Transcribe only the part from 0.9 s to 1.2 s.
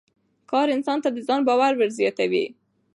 ته د